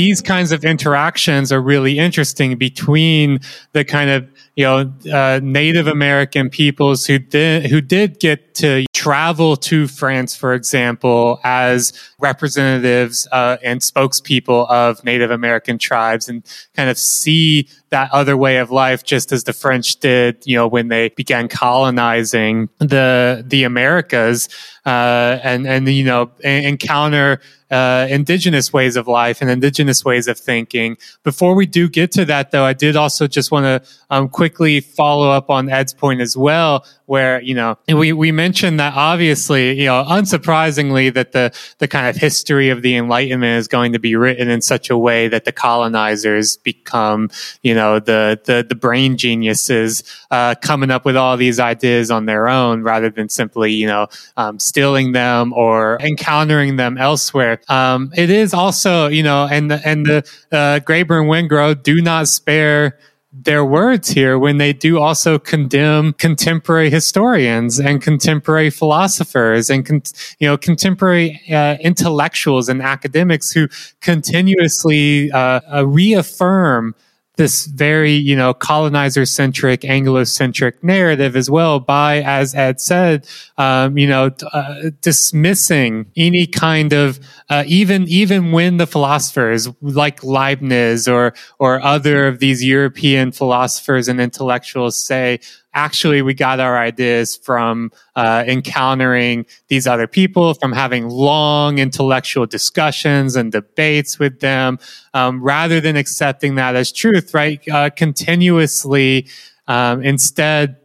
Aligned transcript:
these 0.00 0.22
kinds 0.22 0.50
of 0.50 0.64
interactions 0.64 1.52
are 1.52 1.60
really 1.60 1.98
interesting 1.98 2.56
between 2.56 3.38
the 3.72 3.84
kind 3.84 4.08
of 4.08 4.26
you 4.56 4.64
know 4.64 4.90
uh, 5.12 5.40
Native 5.42 5.86
American 5.86 6.48
peoples 6.48 7.04
who 7.04 7.18
did 7.18 7.66
who 7.66 7.82
did 7.82 8.18
get 8.18 8.54
to 8.54 8.86
travel 8.94 9.56
to 9.56 9.86
France, 9.86 10.34
for 10.34 10.54
example, 10.54 11.38
as 11.44 11.92
representatives 12.18 13.28
uh, 13.30 13.58
and 13.62 13.82
spokespeople 13.82 14.70
of 14.70 15.04
Native 15.04 15.30
American 15.30 15.76
tribes, 15.76 16.30
and 16.30 16.42
kind 16.74 16.88
of 16.88 16.96
see 16.96 17.68
that 17.90 18.10
other 18.12 18.36
way 18.36 18.58
of 18.58 18.70
life, 18.70 19.04
just 19.04 19.32
as 19.32 19.44
the 19.44 19.52
French 19.52 19.96
did, 19.96 20.42
you 20.46 20.56
know, 20.56 20.66
when 20.66 20.88
they 20.88 21.10
began 21.10 21.48
colonizing 21.48 22.68
the 22.78 23.44
the 23.46 23.64
Americas, 23.64 24.48
uh, 24.86 25.38
and 25.42 25.66
and 25.66 25.88
you 25.88 26.04
know 26.04 26.30
encounter 26.42 27.40
uh, 27.70 28.06
indigenous 28.10 28.72
ways 28.72 28.96
of 28.96 29.06
life 29.06 29.40
and 29.40 29.48
indigenous 29.50 30.04
ways 30.04 30.26
of 30.26 30.38
thinking. 30.38 30.96
Before 31.22 31.54
we 31.54 31.66
do 31.66 31.88
get 31.88 32.10
to 32.12 32.24
that, 32.24 32.50
though, 32.50 32.64
I 32.64 32.72
did 32.72 32.96
also 32.96 33.26
just 33.26 33.52
want 33.52 33.64
to 33.64 33.90
um, 34.10 34.28
quickly 34.28 34.80
follow 34.80 35.30
up 35.30 35.50
on 35.50 35.68
Ed's 35.68 35.94
point 35.94 36.20
as 36.20 36.36
well, 36.36 36.84
where 37.06 37.40
you 37.40 37.54
know 37.54 37.78
we 37.88 38.12
we 38.12 38.32
mentioned 38.32 38.80
that 38.80 38.94
obviously, 38.94 39.78
you 39.78 39.86
know, 39.86 40.04
unsurprisingly, 40.08 41.14
that 41.14 41.32
the 41.32 41.56
the 41.78 41.86
kind 41.86 42.08
of 42.08 42.16
history 42.16 42.70
of 42.70 42.82
the 42.82 42.96
Enlightenment 42.96 43.58
is 43.58 43.68
going 43.68 43.92
to 43.92 44.00
be 44.00 44.16
written 44.16 44.48
in 44.48 44.60
such 44.60 44.90
a 44.90 44.98
way 44.98 45.28
that 45.28 45.44
the 45.44 45.52
colonizers 45.52 46.56
become, 46.56 47.30
you 47.62 47.74
know, 47.74 47.79
the 48.00 48.40
the 48.44 48.66
the 48.68 48.74
brain 48.74 49.16
geniuses 49.16 50.02
uh, 50.30 50.54
coming 50.60 50.90
up 50.90 51.04
with 51.04 51.16
all 51.16 51.36
these 51.36 51.58
ideas 51.58 52.10
on 52.10 52.26
their 52.26 52.48
own, 52.48 52.82
rather 52.82 53.10
than 53.10 53.28
simply, 53.28 53.72
you 53.72 53.86
know, 53.86 54.08
um, 54.36 54.58
stealing 54.58 55.12
them 55.12 55.52
or 55.54 55.98
encountering 56.00 56.76
them 56.76 56.98
elsewhere. 56.98 57.60
Um, 57.68 58.12
it 58.16 58.30
is 58.30 58.52
also, 58.52 59.06
you 59.08 59.22
know, 59.22 59.48
and 59.50 59.70
the, 59.70 59.80
and 59.86 60.06
the 60.06 60.18
uh, 60.52 60.80
Graeber 60.80 61.20
and 61.20 61.30
Wengrow 61.30 61.80
do 61.82 62.00
not 62.02 62.28
spare 62.28 62.98
their 63.32 63.64
words 63.64 64.08
here 64.08 64.38
when 64.38 64.58
they 64.58 64.72
do 64.72 64.98
also 64.98 65.38
condemn 65.38 66.12
contemporary 66.14 66.90
historians 66.90 67.78
and 67.78 68.02
contemporary 68.02 68.70
philosophers 68.70 69.70
and 69.70 69.86
con- 69.86 70.02
you 70.40 70.48
know 70.48 70.58
contemporary 70.58 71.40
uh, 71.52 71.76
intellectuals 71.80 72.68
and 72.68 72.82
academics 72.82 73.52
who 73.52 73.68
continuously 74.00 75.30
uh, 75.30 75.60
uh, 75.72 75.86
reaffirm 75.86 76.94
this 77.40 77.64
very, 77.64 78.12
you 78.12 78.36
know, 78.36 78.52
colonizer 78.52 79.24
centric, 79.24 79.82
Anglo 79.82 80.24
centric 80.24 80.84
narrative 80.84 81.34
as 81.36 81.48
well 81.48 81.80
by, 81.80 82.20
as 82.20 82.54
Ed 82.54 82.82
said, 82.82 83.26
um, 83.56 83.96
you 83.96 84.06
know, 84.06 84.30
uh, 84.52 84.90
dismissing 85.00 86.04
any 86.18 86.46
kind 86.46 86.92
of, 86.92 87.18
uh, 87.48 87.64
even, 87.66 88.06
even 88.08 88.52
when 88.52 88.76
the 88.76 88.86
philosophers 88.86 89.70
like 89.80 90.22
Leibniz 90.22 91.08
or, 91.08 91.32
or 91.58 91.80
other 91.80 92.26
of 92.26 92.40
these 92.40 92.62
European 92.62 93.32
philosophers 93.32 94.06
and 94.06 94.20
intellectuals 94.20 95.02
say, 95.02 95.40
actually 95.74 96.22
we 96.22 96.34
got 96.34 96.60
our 96.60 96.78
ideas 96.78 97.36
from 97.36 97.90
uh, 98.16 98.44
encountering 98.46 99.46
these 99.68 99.86
other 99.86 100.06
people 100.06 100.54
from 100.54 100.72
having 100.72 101.08
long 101.08 101.78
intellectual 101.78 102.46
discussions 102.46 103.36
and 103.36 103.52
debates 103.52 104.18
with 104.18 104.40
them 104.40 104.78
um, 105.14 105.42
rather 105.42 105.80
than 105.80 105.96
accepting 105.96 106.56
that 106.56 106.74
as 106.74 106.92
truth 106.92 107.34
right? 107.34 107.60
Uh, 107.68 107.90
continuously 107.90 109.26
um, 109.68 110.02
instead 110.02 110.76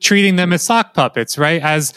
treating 0.00 0.36
them 0.36 0.52
as 0.52 0.62
sock 0.62 0.94
puppets 0.94 1.38
right? 1.38 1.62
As 1.62 1.92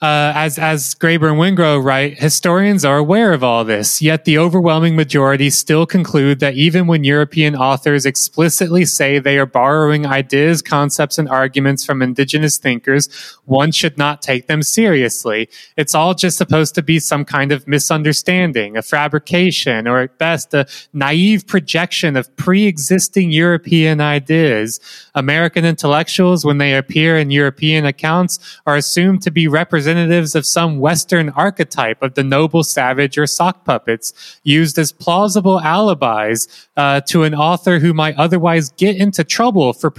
uh, 0.00 0.32
as 0.36 0.60
as 0.60 0.94
Graeber 0.94 1.28
and 1.28 1.40
Wengrow 1.40 1.82
write, 1.82 2.20
historians 2.20 2.84
are 2.84 2.98
aware 2.98 3.32
of 3.32 3.42
all 3.42 3.64
this, 3.64 4.00
yet 4.00 4.24
the 4.24 4.38
overwhelming 4.38 4.94
majority 4.94 5.50
still 5.50 5.86
conclude 5.86 6.38
that 6.38 6.54
even 6.54 6.86
when 6.86 7.02
European 7.02 7.56
authors 7.56 8.06
explicitly 8.06 8.84
say 8.84 9.18
they 9.18 9.38
are 9.40 9.46
borrowing 9.46 10.06
ideas, 10.06 10.62
concepts, 10.62 11.18
and 11.18 11.28
arguments 11.28 11.84
from 11.84 12.00
indigenous 12.00 12.58
thinkers, 12.58 13.08
one 13.44 13.72
should 13.72 13.98
not 13.98 14.22
take 14.22 14.46
them 14.46 14.62
seriously. 14.62 15.48
It's 15.76 15.96
all 15.96 16.14
just 16.14 16.38
supposed 16.38 16.76
to 16.76 16.82
be 16.82 17.00
some 17.00 17.24
kind 17.24 17.50
of 17.50 17.66
misunderstanding, 17.66 18.76
a 18.76 18.82
fabrication, 18.82 19.88
or 19.88 19.98
at 20.02 20.16
best 20.16 20.54
a 20.54 20.68
naive 20.92 21.44
projection 21.48 22.14
of 22.16 22.36
pre-existing 22.36 23.32
European 23.32 24.00
ideas. 24.00 24.78
American 25.16 25.64
intellectuals, 25.64 26.44
when 26.44 26.58
they 26.58 26.76
appear 26.76 27.18
in 27.18 27.32
European 27.32 27.84
accounts, 27.84 28.38
are 28.64 28.76
assumed 28.76 29.22
to 29.22 29.32
be 29.32 29.48
represented 29.48 29.87
representatives 29.88 30.34
of 30.34 30.44
some 30.44 30.78
Western 30.80 31.30
archetype 31.30 32.02
of 32.02 32.14
the 32.14 32.22
noble 32.22 32.62
savage 32.62 33.16
or 33.16 33.26
sock 33.26 33.64
puppets 33.64 34.12
used 34.42 34.78
as 34.78 34.92
plausible 34.92 35.60
alibis 35.60 36.46
uh, 36.76 37.00
to 37.00 37.22
an 37.22 37.34
author 37.34 37.78
who 37.78 37.94
might 37.94 38.14
otherwise 38.16 38.68
get 38.70 38.96
into 38.96 39.24
trouble 39.24 39.72
for 39.72 39.90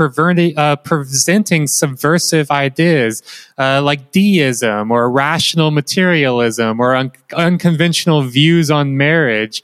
uh, 0.58 0.76
presenting 0.78 1.66
subversive 1.66 2.52
ideas 2.52 3.24
uh, 3.58 3.82
like 3.82 4.12
deism 4.12 4.92
or 4.92 5.10
rational 5.10 5.72
materialism 5.72 6.80
or 6.80 6.96
un- 6.96 7.12
unconventional 7.34 8.22
views 8.22 8.70
on 8.70 8.96
marriage. 8.96 9.64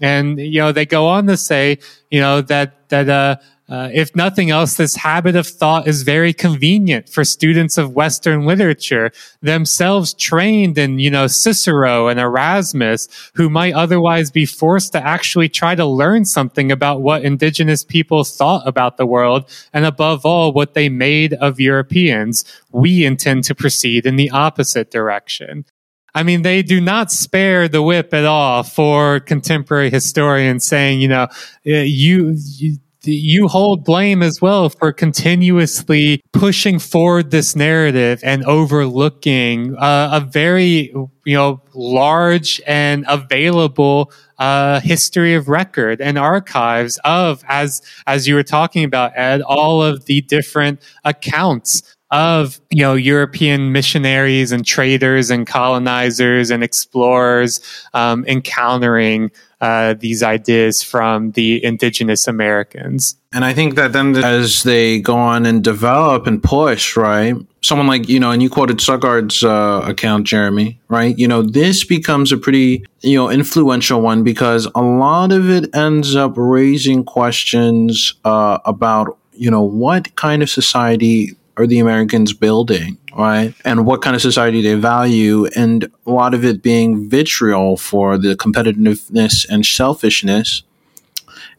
And, 0.00 0.38
you 0.38 0.60
know, 0.60 0.72
they 0.72 0.86
go 0.86 1.08
on 1.08 1.26
to 1.26 1.36
say, 1.36 1.78
you 2.10 2.20
know, 2.20 2.40
that, 2.42 2.88
that, 2.88 3.42
uh, 3.68 3.90
if 3.92 4.16
nothing 4.16 4.50
else, 4.50 4.76
this 4.76 4.96
habit 4.96 5.36
of 5.36 5.46
thought 5.46 5.86
is 5.86 6.02
very 6.02 6.32
convenient 6.32 7.08
for 7.08 7.22
students 7.22 7.76
of 7.76 7.94
Western 7.94 8.46
literature, 8.46 9.10
themselves 9.42 10.14
trained 10.14 10.78
in, 10.78 10.98
you 10.98 11.10
know, 11.10 11.26
Cicero 11.26 12.08
and 12.08 12.18
Erasmus, 12.18 13.08
who 13.34 13.50
might 13.50 13.74
otherwise 13.74 14.30
be 14.30 14.46
forced 14.46 14.92
to 14.92 15.06
actually 15.06 15.50
try 15.50 15.74
to 15.74 15.84
learn 15.84 16.24
something 16.24 16.72
about 16.72 17.02
what 17.02 17.24
indigenous 17.24 17.84
people 17.84 18.24
thought 18.24 18.66
about 18.66 18.96
the 18.96 19.06
world, 19.06 19.50
and 19.74 19.84
above 19.84 20.24
all, 20.24 20.52
what 20.52 20.72
they 20.72 20.88
made 20.88 21.34
of 21.34 21.60
Europeans. 21.60 22.44
We 22.72 23.04
intend 23.04 23.44
to 23.44 23.54
proceed 23.54 24.06
in 24.06 24.16
the 24.16 24.30
opposite 24.30 24.90
direction. 24.90 25.66
I 26.14 26.22
mean, 26.22 26.40
they 26.40 26.62
do 26.62 26.80
not 26.80 27.12
spare 27.12 27.68
the 27.68 27.82
whip 27.82 28.14
at 28.14 28.24
all 28.24 28.62
for 28.62 29.20
contemporary 29.20 29.90
historians 29.90 30.64
saying, 30.64 31.00
you 31.00 31.08
know, 31.08 31.24
uh, 31.24 31.84
you, 31.84 32.34
you 32.56 32.78
you 33.04 33.48
hold 33.48 33.84
blame 33.84 34.22
as 34.22 34.40
well 34.40 34.68
for 34.68 34.92
continuously 34.92 36.20
pushing 36.32 36.78
forward 36.78 37.30
this 37.30 37.54
narrative 37.54 38.20
and 38.24 38.44
overlooking 38.44 39.76
uh, 39.76 40.10
a 40.12 40.20
very 40.20 40.92
you 41.24 41.34
know 41.36 41.60
large 41.74 42.60
and 42.66 43.04
available 43.08 44.12
uh, 44.38 44.80
history 44.80 45.34
of 45.34 45.48
record 45.48 46.00
and 46.00 46.18
archives 46.18 46.98
of 47.04 47.44
as 47.48 47.82
as 48.06 48.26
you 48.26 48.34
were 48.34 48.42
talking 48.42 48.84
about 48.84 49.12
ed 49.14 49.42
all 49.42 49.82
of 49.82 50.04
the 50.06 50.20
different 50.22 50.80
accounts 51.04 51.82
of 52.10 52.60
you 52.70 52.82
know 52.82 52.94
European 52.94 53.72
missionaries 53.72 54.52
and 54.52 54.64
traders 54.64 55.30
and 55.30 55.46
colonizers 55.46 56.50
and 56.50 56.62
explorers 56.62 57.60
um, 57.94 58.24
encountering 58.26 59.30
uh, 59.60 59.94
these 59.98 60.22
ideas 60.22 60.82
from 60.82 61.32
the 61.32 61.62
indigenous 61.64 62.28
Americans. 62.28 63.16
And 63.32 63.44
I 63.44 63.52
think 63.52 63.74
that 63.74 63.92
then 63.92 64.16
as 64.16 64.62
they 64.62 65.00
go 65.00 65.16
on 65.16 65.44
and 65.44 65.62
develop 65.62 66.26
and 66.26 66.42
push, 66.42 66.96
right? 66.96 67.34
Someone 67.60 67.86
like, 67.86 68.08
you 68.08 68.20
know, 68.20 68.30
and 68.30 68.42
you 68.42 68.48
quoted 68.48 68.80
Sagard's 68.80 69.42
uh, 69.42 69.82
account, 69.84 70.26
Jeremy, 70.26 70.80
right? 70.88 71.18
You 71.18 71.28
know, 71.28 71.42
this 71.42 71.84
becomes 71.84 72.32
a 72.32 72.38
pretty, 72.38 72.86
you 73.00 73.16
know, 73.16 73.28
influential 73.30 74.00
one 74.00 74.22
because 74.22 74.66
a 74.74 74.80
lot 74.80 75.32
of 75.32 75.50
it 75.50 75.74
ends 75.74 76.14
up 76.14 76.34
raising 76.36 77.04
questions 77.04 78.14
uh, 78.24 78.58
about, 78.64 79.18
you 79.32 79.50
know, 79.50 79.62
what 79.62 80.14
kind 80.16 80.42
of 80.42 80.48
society 80.48 81.36
are 81.58 81.66
the 81.66 81.80
Americans 81.80 82.32
building, 82.32 82.96
right? 83.16 83.52
And 83.64 83.84
what 83.84 84.00
kind 84.00 84.14
of 84.14 84.22
society 84.22 84.62
they 84.62 84.74
value, 84.74 85.46
and 85.56 85.90
a 86.06 86.10
lot 86.10 86.32
of 86.32 86.44
it 86.44 86.62
being 86.62 87.10
vitriol 87.10 87.76
for 87.76 88.16
the 88.16 88.36
competitiveness 88.36 89.46
and 89.48 89.66
selfishness 89.66 90.62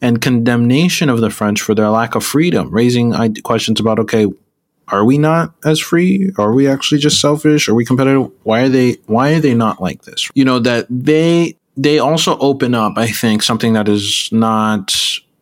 and 0.00 0.22
condemnation 0.22 1.10
of 1.10 1.20
the 1.20 1.28
French 1.28 1.60
for 1.60 1.74
their 1.74 1.90
lack 1.90 2.14
of 2.14 2.24
freedom, 2.24 2.70
raising 2.70 3.12
questions 3.42 3.78
about, 3.78 3.98
okay, 3.98 4.26
are 4.88 5.04
we 5.04 5.18
not 5.18 5.54
as 5.64 5.78
free? 5.78 6.32
Are 6.38 6.52
we 6.52 6.66
actually 6.66 6.98
just 6.98 7.20
selfish? 7.20 7.68
Are 7.68 7.74
we 7.74 7.84
competitive? 7.84 8.30
Why 8.42 8.62
are 8.62 8.68
they, 8.68 8.96
why 9.06 9.34
are 9.34 9.40
they 9.40 9.54
not 9.54 9.80
like 9.80 10.02
this? 10.02 10.30
You 10.34 10.44
know, 10.44 10.58
that 10.60 10.86
they, 10.88 11.56
they 11.76 11.98
also 11.98 12.38
open 12.38 12.74
up, 12.74 12.94
I 12.96 13.06
think, 13.06 13.42
something 13.42 13.74
that 13.74 13.88
is 13.88 14.30
not 14.32 14.92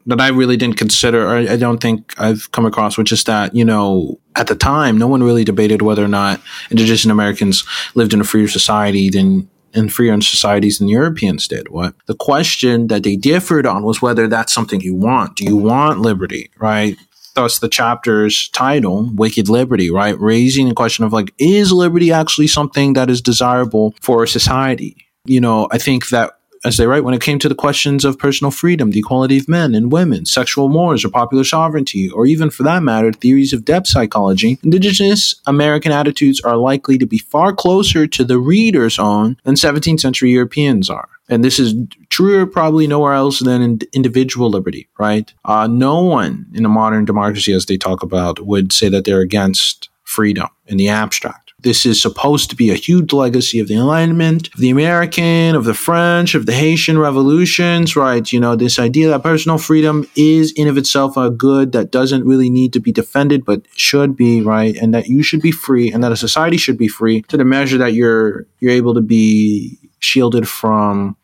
that 0.08 0.20
I 0.20 0.28
really 0.28 0.56
didn't 0.56 0.76
consider, 0.76 1.26
or 1.26 1.36
I 1.36 1.56
don't 1.56 1.80
think 1.80 2.14
I've 2.18 2.50
come 2.52 2.66
across, 2.66 2.98
which 2.98 3.12
is 3.12 3.24
that, 3.24 3.54
you 3.54 3.64
know, 3.64 4.18
at 4.36 4.46
the 4.46 4.54
time, 4.54 4.98
no 4.98 5.06
one 5.06 5.22
really 5.22 5.44
debated 5.44 5.82
whether 5.82 6.04
or 6.04 6.08
not 6.08 6.40
indigenous 6.70 7.04
Americans 7.04 7.64
lived 7.94 8.14
in 8.14 8.20
a 8.20 8.24
freer 8.24 8.48
society 8.48 9.10
than 9.10 9.48
in 9.74 9.90
freer 9.90 10.18
societies 10.20 10.78
than 10.78 10.88
Europeans 10.88 11.46
did. 11.46 11.68
What 11.68 11.94
the 12.06 12.14
question 12.14 12.86
that 12.86 13.02
they 13.02 13.16
differed 13.16 13.66
on 13.66 13.82
was 13.82 14.00
whether 14.00 14.26
that's 14.26 14.52
something 14.52 14.80
you 14.80 14.94
want. 14.94 15.36
Do 15.36 15.44
you 15.44 15.56
want 15.56 16.00
liberty, 16.00 16.50
right? 16.58 16.96
Thus, 17.34 17.58
the 17.58 17.68
chapter's 17.68 18.48
title, 18.48 19.10
Wicked 19.14 19.48
Liberty, 19.48 19.90
right? 19.90 20.18
Raising 20.18 20.68
the 20.68 20.74
question 20.74 21.04
of 21.04 21.12
like, 21.12 21.32
is 21.38 21.70
liberty 21.70 22.10
actually 22.10 22.48
something 22.48 22.94
that 22.94 23.10
is 23.10 23.20
desirable 23.20 23.94
for 24.00 24.24
a 24.24 24.28
society? 24.28 24.96
You 25.26 25.40
know, 25.40 25.68
I 25.70 25.78
think 25.78 26.08
that 26.08 26.37
as 26.64 26.76
they 26.76 26.86
write, 26.86 27.04
when 27.04 27.14
it 27.14 27.20
came 27.20 27.38
to 27.38 27.48
the 27.48 27.54
questions 27.54 28.04
of 28.04 28.18
personal 28.18 28.50
freedom, 28.50 28.90
the 28.90 29.00
equality 29.00 29.38
of 29.38 29.48
men 29.48 29.74
and 29.74 29.92
women, 29.92 30.24
sexual 30.26 30.68
mores, 30.68 31.04
or 31.04 31.08
popular 31.08 31.44
sovereignty, 31.44 32.10
or 32.10 32.26
even 32.26 32.50
for 32.50 32.62
that 32.64 32.82
matter, 32.82 33.12
theories 33.12 33.52
of 33.52 33.64
depth 33.64 33.88
psychology, 33.88 34.58
indigenous 34.62 35.34
American 35.46 35.92
attitudes 35.92 36.40
are 36.40 36.56
likely 36.56 36.98
to 36.98 37.06
be 37.06 37.18
far 37.18 37.52
closer 37.52 38.06
to 38.06 38.24
the 38.24 38.38
reader's 38.38 38.98
own 38.98 39.36
than 39.44 39.54
17th 39.54 40.00
century 40.00 40.30
Europeans 40.30 40.90
are. 40.90 41.08
And 41.28 41.44
this 41.44 41.58
is 41.58 41.74
truer 42.08 42.46
probably 42.46 42.86
nowhere 42.86 43.12
else 43.12 43.40
than 43.40 43.60
in 43.60 43.78
individual 43.92 44.48
liberty, 44.50 44.88
right? 44.98 45.32
Uh, 45.44 45.66
no 45.66 46.02
one 46.02 46.46
in 46.54 46.64
a 46.64 46.70
modern 46.70 47.04
democracy, 47.04 47.52
as 47.52 47.66
they 47.66 47.76
talk 47.76 48.02
about, 48.02 48.46
would 48.46 48.72
say 48.72 48.88
that 48.88 49.04
they're 49.04 49.20
against 49.20 49.90
freedom 50.04 50.48
in 50.66 50.78
the 50.78 50.88
abstract. 50.88 51.47
This 51.60 51.84
is 51.84 52.00
supposed 52.00 52.50
to 52.50 52.56
be 52.56 52.70
a 52.70 52.74
huge 52.74 53.12
legacy 53.12 53.58
of 53.58 53.66
the 53.66 53.74
Enlightenment, 53.74 54.46
of 54.54 54.60
the 54.60 54.70
American, 54.70 55.56
of 55.56 55.64
the 55.64 55.74
French, 55.74 56.36
of 56.36 56.46
the 56.46 56.52
Haitian 56.52 56.98
revolutions, 56.98 57.96
right? 57.96 58.32
You 58.32 58.38
know, 58.38 58.54
this 58.54 58.78
idea 58.78 59.08
that 59.08 59.24
personal 59.24 59.58
freedom 59.58 60.08
is 60.14 60.52
in 60.52 60.68
of 60.68 60.78
itself 60.78 61.16
a 61.16 61.30
good 61.30 61.72
that 61.72 61.90
doesn't 61.90 62.24
really 62.24 62.48
need 62.48 62.72
to 62.74 62.80
be 62.80 62.92
defended, 62.92 63.44
but 63.44 63.62
should 63.74 64.16
be, 64.16 64.40
right? 64.40 64.76
And 64.76 64.94
that 64.94 65.08
you 65.08 65.24
should 65.24 65.42
be 65.42 65.50
free 65.50 65.90
and 65.90 66.04
that 66.04 66.12
a 66.12 66.16
society 66.16 66.58
should 66.58 66.78
be 66.78 66.86
free 66.88 67.22
to 67.22 67.36
the 67.36 67.44
measure 67.44 67.78
that 67.78 67.92
you're, 67.92 68.46
you're 68.60 68.72
able 68.72 68.94
to 68.94 69.00
be 69.00 69.78
shielded 69.98 70.48
from 70.48 71.16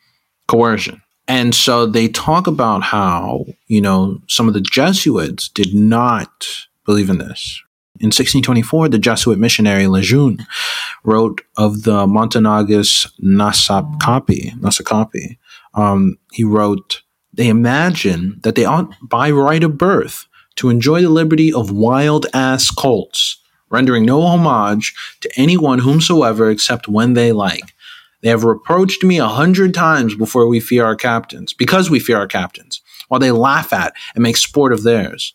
coercion. 0.49 1.01
And 1.27 1.55
so 1.55 1.87
they 1.87 2.09
talk 2.09 2.47
about 2.47 2.83
how, 2.83 3.47
you 3.67 3.81
know, 3.81 4.21
some 4.29 4.49
of 4.49 4.55
the 4.55 4.61
Jesuits 4.61 5.49
did 5.49 5.75
not 5.75 6.47
believe 6.85 7.09
in 7.09 7.19
this, 7.19 7.63
in 8.01 8.09
1624, 8.09 8.89
the 8.89 8.99
Jesuit 8.99 9.39
missionary 9.39 9.87
Lejeune 9.87 10.45
wrote 11.05 11.43
of 11.57 11.85
the 11.85 12.07
Montagnais 12.07 13.09
Nassakapi. 13.23 14.59
Nassakapi. 14.59 15.39
Um, 15.75 16.19
he 16.33 16.43
wrote, 16.43 17.03
They 17.33 17.49
imagine 17.49 18.41
that 18.43 18.57
they 18.57 18.65
ought 18.65 18.93
by 19.01 19.31
right 19.31 19.63
of 19.63 19.79
birth 19.79 20.27
to 20.57 20.71
enjoy 20.71 21.03
the 21.03 21.09
liberty 21.09 21.53
of 21.53 21.71
wild 21.71 22.27
ass 22.35 22.69
colts, 22.69 23.41
rendering 23.71 24.05
no 24.05 24.23
homage 24.23 24.95
to 25.21 25.31
anyone 25.37 25.79
whomsoever 25.79 26.51
except 26.51 26.89
when 26.89 27.15
they 27.15 27.31
like. 27.31 27.75
They 28.23 28.29
have 28.31 28.43
reproached 28.43 29.05
me 29.05 29.19
a 29.19 29.29
hundred 29.29 29.73
times 29.73 30.17
before 30.17 30.49
we 30.49 30.59
fear 30.59 30.85
our 30.85 30.97
captains, 30.97 31.53
because 31.53 31.91
we 31.91 32.01
fear 32.01 32.17
our 32.17 32.27
captains, 32.27 32.81
while 33.07 33.21
they 33.21 33.31
laugh 33.31 33.73
at 33.73 33.95
and 34.17 34.23
make 34.23 34.37
sport 34.37 34.73
of 34.73 34.83
theirs 34.83 35.33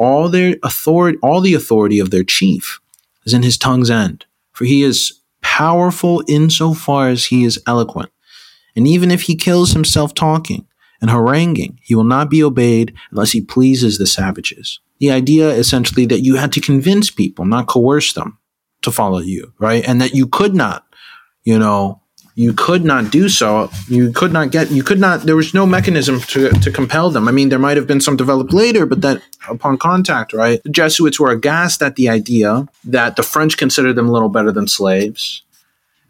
all 0.00 0.30
their 0.30 0.56
authority, 0.62 1.18
all 1.22 1.42
the 1.42 1.54
authority 1.54 1.98
of 2.00 2.10
their 2.10 2.24
chief 2.24 2.80
is 3.26 3.34
in 3.34 3.42
his 3.42 3.58
tongue's 3.58 3.90
end, 3.90 4.24
for 4.50 4.64
he 4.64 4.82
is 4.82 5.20
powerful 5.42 6.24
insofar 6.26 7.08
as 7.08 7.26
he 7.26 7.44
is 7.44 7.62
eloquent. 7.66 8.10
And 8.74 8.88
even 8.88 9.10
if 9.10 9.22
he 9.22 9.36
kills 9.36 9.72
himself 9.72 10.14
talking 10.14 10.66
and 11.02 11.10
haranguing, 11.10 11.78
he 11.82 11.94
will 11.94 12.04
not 12.04 12.30
be 12.30 12.42
obeyed 12.42 12.94
unless 13.10 13.32
he 13.32 13.42
pleases 13.42 13.98
the 13.98 14.06
savages. 14.06 14.80
The 15.00 15.10
idea 15.10 15.50
essentially 15.50 16.06
that 16.06 16.20
you 16.20 16.36
had 16.36 16.52
to 16.52 16.60
convince 16.62 17.10
people, 17.10 17.44
not 17.44 17.66
coerce 17.66 18.14
them 18.14 18.38
to 18.80 18.90
follow 18.90 19.18
you, 19.18 19.52
right? 19.58 19.86
And 19.86 20.00
that 20.00 20.14
you 20.14 20.26
could 20.26 20.54
not, 20.54 20.86
you 21.44 21.58
know, 21.58 21.99
you 22.34 22.52
could 22.52 22.84
not 22.84 23.10
do 23.10 23.28
so. 23.28 23.70
You 23.88 24.12
could 24.12 24.32
not 24.32 24.50
get, 24.50 24.70
you 24.70 24.82
could 24.82 25.00
not, 25.00 25.22
there 25.22 25.36
was 25.36 25.52
no 25.52 25.66
mechanism 25.66 26.20
to, 26.20 26.50
to 26.50 26.70
compel 26.70 27.10
them. 27.10 27.28
I 27.28 27.32
mean, 27.32 27.48
there 27.48 27.58
might 27.58 27.76
have 27.76 27.86
been 27.86 28.00
some 28.00 28.16
developed 28.16 28.52
later, 28.52 28.86
but 28.86 29.02
that 29.02 29.22
upon 29.48 29.78
contact, 29.78 30.32
right? 30.32 30.62
The 30.62 30.70
Jesuits 30.70 31.20
were 31.20 31.30
aghast 31.30 31.82
at 31.82 31.96
the 31.96 32.08
idea 32.08 32.66
that 32.84 33.16
the 33.16 33.22
French 33.22 33.56
considered 33.56 33.94
them 33.94 34.08
a 34.08 34.12
little 34.12 34.28
better 34.28 34.52
than 34.52 34.68
slaves. 34.68 35.42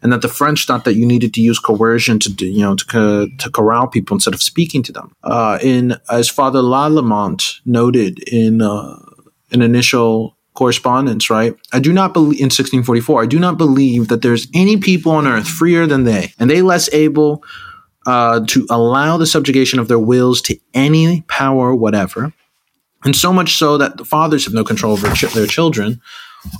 And 0.03 0.11
that 0.11 0.23
the 0.23 0.29
French 0.29 0.65
thought 0.65 0.83
that 0.85 0.95
you 0.95 1.05
needed 1.05 1.31
to 1.35 1.41
use 1.41 1.59
coercion 1.59 2.17
to, 2.19 2.33
do, 2.33 2.47
you 2.47 2.61
know, 2.61 2.75
to, 2.75 3.29
to 3.37 3.51
corral 3.51 3.87
people 3.87 4.15
instead 4.15 4.33
of 4.33 4.41
speaking 4.41 4.81
to 4.83 4.91
them. 4.91 5.15
Uh, 5.23 5.59
in 5.61 5.95
as 6.09 6.27
Father 6.27 6.61
Lalemant 6.61 7.59
noted 7.65 8.17
in 8.27 8.63
uh, 8.63 8.97
an 9.51 9.61
initial 9.61 10.35
correspondence, 10.53 11.29
right? 11.29 11.55
I 11.71 11.79
do 11.79 11.93
not 11.93 12.13
believe 12.13 12.39
in 12.39 12.45
1644. 12.45 13.23
I 13.23 13.25
do 13.25 13.39
not 13.39 13.57
believe 13.57 14.09
that 14.09 14.21
there's 14.21 14.47
any 14.53 14.77
people 14.77 15.11
on 15.13 15.27
earth 15.27 15.47
freer 15.47 15.87
than 15.87 16.03
they, 16.03 16.33
and 16.39 16.49
they 16.49 16.61
less 16.61 16.91
able 16.93 17.43
uh, 18.05 18.41
to 18.47 18.65
allow 18.69 19.17
the 19.17 19.25
subjugation 19.25 19.79
of 19.79 19.87
their 19.87 19.99
wills 19.99 20.41
to 20.43 20.59
any 20.73 21.21
power 21.21 21.73
whatever. 21.73 22.33
And 23.03 23.15
so 23.15 23.33
much 23.33 23.57
so 23.57 23.77
that 23.77 23.97
the 23.97 24.05
fathers 24.05 24.45
have 24.45 24.53
no 24.53 24.63
control 24.63 24.93
over 24.93 25.09
ch- 25.13 25.33
their 25.33 25.47
children, 25.47 26.01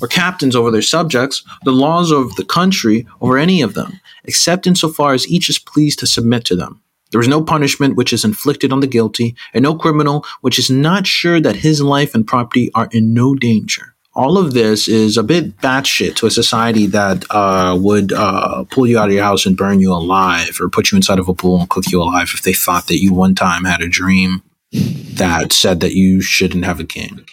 or 0.02 0.08
captains 0.08 0.56
over 0.56 0.72
their 0.72 0.82
subjects, 0.82 1.44
the 1.64 1.72
laws 1.72 2.12
of 2.12 2.36
the 2.36 2.46
country 2.46 3.08
over 3.20 3.38
any 3.38 3.62
of 3.62 3.74
them, 3.74 4.00
except 4.24 4.68
insofar 4.68 5.14
as 5.14 5.28
each 5.28 5.50
is 5.50 5.60
pleased 5.60 6.00
to 6.00 6.08
submit 6.08 6.46
to 6.46 6.56
them. 6.56 6.82
There 7.12 7.22
is 7.22 7.28
no 7.28 7.44
punishment 7.44 7.96
which 7.96 8.14
is 8.14 8.24
inflicted 8.24 8.72
on 8.72 8.80
the 8.80 8.88
guilty, 8.88 9.36
and 9.54 9.64
no 9.64 9.76
criminal 9.76 10.26
which 10.42 10.58
is 10.58 10.70
not 10.70 11.06
sure 11.06 11.40
that 11.42 11.58
his 11.58 11.82
life 11.82 12.16
and 12.16 12.26
property 12.26 12.72
are 12.74 12.90
in 12.92 13.14
no 13.14 13.36
danger. 13.36 13.96
All 14.14 14.38
of 14.38 14.54
this 14.54 14.90
is 14.90 15.16
a 15.16 15.24
bit 15.24 15.58
batshit 15.58 16.16
to 16.18 16.26
a 16.26 16.32
society 16.32 16.86
that 16.88 17.24
uh, 17.30 17.78
would 17.80 18.12
uh, 18.12 18.66
pull 18.66 18.86
you 18.86 19.00
out 19.00 19.08
of 19.08 19.14
your 19.14 19.24
house 19.24 19.46
and 19.46 19.56
burn 19.56 19.80
you 19.80 19.94
alive, 19.94 20.58
or 20.60 20.70
put 20.70 20.92
you 20.92 20.98
inside 20.98 21.20
of 21.20 21.30
a 21.30 21.34
pool 21.34 21.62
and 21.62 21.70
cook 21.70 21.90
you 21.92 22.02
alive 22.02 22.32
if 22.34 22.42
they 22.42 22.54
thought 22.54 22.88
that 22.88 23.02
you 23.02 23.14
one 23.14 23.36
time 23.36 23.64
had 23.64 23.82
a 23.82 23.88
dream 23.88 24.44
that 24.72 25.54
said 25.54 25.80
that 25.80 25.94
you 25.94 26.22
shouldn't 26.22 26.66
have 26.66 26.80
a 26.80 26.86
king. 26.86 27.26